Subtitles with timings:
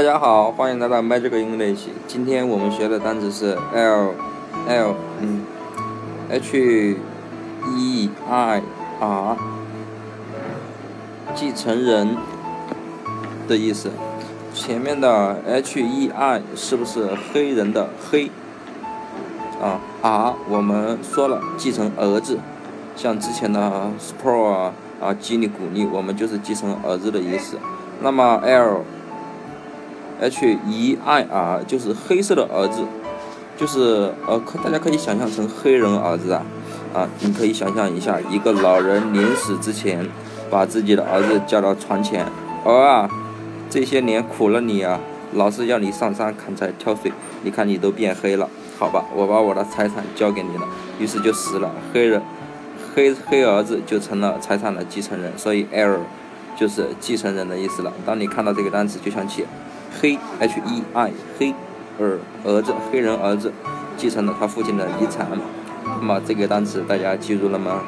[0.00, 1.88] 大家好，欢迎来到 Magic English。
[2.06, 4.14] 今天我们学的单词是 L
[4.66, 5.42] L 嗯
[6.30, 6.96] H
[7.66, 8.62] E I
[8.98, 9.36] R，
[11.34, 12.16] 继承人
[13.46, 13.90] 的意思。
[14.54, 18.30] 前面的 H E I 是不是黑人的黑？
[19.60, 22.38] 啊，R 我们说了继承儿子，
[22.96, 23.60] 像之前的
[23.98, 27.58] s p o r 啊啊激励鼓励，我们就是继承儿子的意思。
[28.00, 28.82] 那么 L
[30.20, 32.82] H E I R 就是黑色的儿子，
[33.56, 36.44] 就是呃，可大家可以想象成黑人儿子啊
[36.92, 40.06] 啊，你可以想象一下，一个老人临死之前，
[40.50, 42.26] 把自己的儿子叫到床前，
[42.64, 43.08] 儿啊，
[43.70, 45.00] 这些年苦了你啊，
[45.32, 47.10] 老是要你上山砍柴挑水，
[47.42, 48.48] 你看你都变黑了，
[48.78, 50.68] 好吧，我把我的财产交给你了，
[50.98, 52.20] 于是就死了，黑人
[52.94, 56.00] 黑黑儿子就成了财产的继承人，所以 L
[56.56, 57.92] 就是继承人的意思了。
[58.04, 59.46] 当你看到这个单词，就想起。
[60.00, 61.54] 黑 H E I 黑
[61.98, 63.52] 儿儿子黑人儿子
[63.96, 65.26] 继承了他父亲的遗产，
[65.84, 67.82] 那么这个单词大家记住了吗？